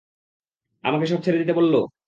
[0.83, 1.77] আমাকে সব ছেড়ে দিতে বললো?